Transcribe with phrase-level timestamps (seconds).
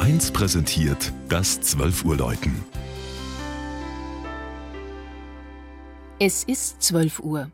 [0.00, 2.64] 1 präsentiert das 12 Uhr Läuten.
[6.20, 7.50] Es ist 12 Uhr.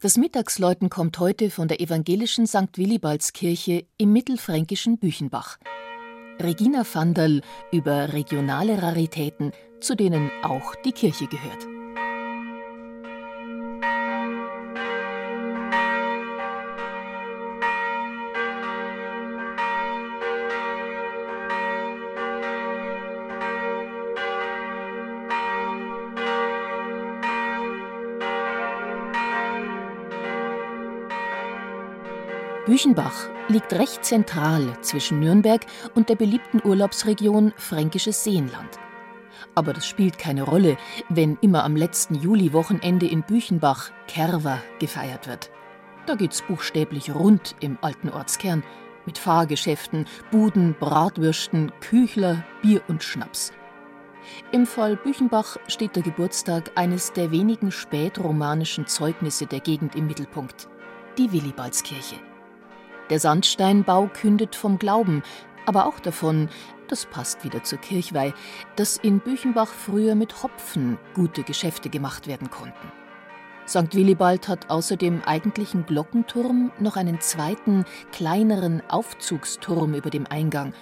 [0.00, 2.76] Das Mittagsläuten kommt heute von der evangelischen St.
[2.76, 5.58] Willibaldskirche im mittelfränkischen Büchenbach.
[6.40, 7.42] Regina Vanderl
[7.72, 11.66] über regionale Raritäten, zu denen auch die Kirche gehört.
[32.64, 35.66] Büchenbach liegt recht zentral zwischen Nürnberg
[35.96, 38.78] und der beliebten Urlaubsregion Fränkisches Seenland.
[39.56, 40.76] Aber das spielt keine Rolle,
[41.08, 45.50] wenn immer am letzten Juliwochenende in Büchenbach Kerwa gefeiert wird.
[46.06, 48.62] Da geht's buchstäblich rund im alten Ortskern
[49.06, 53.52] mit Fahrgeschäften, Buden, Bratwürsten, Küchler, Bier und Schnaps.
[54.52, 60.68] Im Fall Büchenbach steht der Geburtstag eines der wenigen spätromanischen Zeugnisse der Gegend im Mittelpunkt,
[61.18, 62.20] die Willibaldskirche.
[63.12, 65.22] Der Sandsteinbau kündet vom Glauben,
[65.66, 66.48] aber auch davon,
[66.88, 68.32] das passt wieder zur Kirchweih,
[68.76, 72.90] dass in Büchenbach früher mit Hopfen gute Geschäfte gemacht werden konnten.
[73.68, 73.94] St.
[73.94, 80.72] Willibald hat außer dem eigentlichen Glockenturm noch einen zweiten, kleineren Aufzugsturm über dem Eingang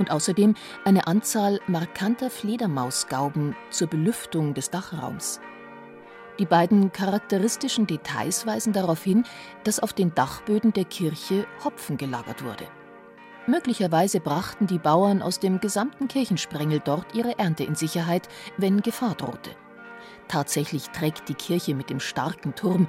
[0.00, 5.38] und außerdem eine Anzahl markanter Fledermausgauben zur Belüftung des Dachraums.
[6.38, 9.24] Die beiden charakteristischen Details weisen darauf hin,
[9.64, 12.66] dass auf den Dachböden der Kirche Hopfen gelagert wurde.
[13.46, 18.28] Möglicherweise brachten die Bauern aus dem gesamten Kirchensprengel dort ihre Ernte in Sicherheit,
[18.58, 19.50] wenn Gefahr drohte.
[20.28, 22.88] Tatsächlich trägt die Kirche mit dem starken Turm,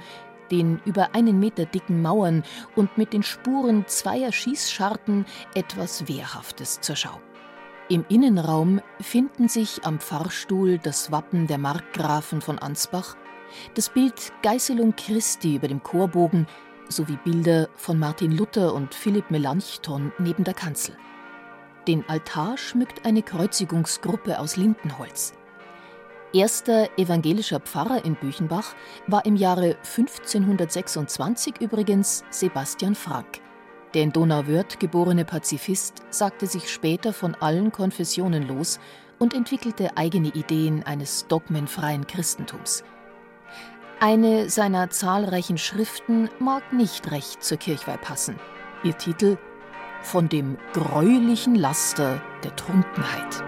[0.50, 2.42] den über einen Meter dicken Mauern
[2.74, 5.24] und mit den Spuren zweier Schießscharten
[5.54, 7.20] etwas Wehrhaftes zur Schau.
[7.88, 13.16] Im Innenraum finden sich am Pfarrstuhl das Wappen der Markgrafen von Ansbach
[13.74, 16.46] das Bild Geißelung Christi über dem Chorbogen
[16.88, 20.96] sowie Bilder von Martin Luther und Philipp Melanchthon neben der Kanzel.
[21.86, 25.32] Den Altar schmückt eine Kreuzigungsgruppe aus Lindenholz.
[26.34, 28.74] Erster evangelischer Pfarrer in Büchenbach
[29.06, 33.40] war im Jahre 1526 übrigens Sebastian Frank.
[33.94, 38.78] Der in Donauwörth geborene Pazifist sagte sich später von allen Konfessionen los
[39.18, 42.84] und entwickelte eigene Ideen eines dogmenfreien Christentums–
[44.00, 48.36] eine seiner zahlreichen Schriften mag nicht recht zur Kirchweih passen.
[48.84, 49.38] Ihr Titel
[50.02, 53.47] Von dem greulichen Laster der Trunkenheit.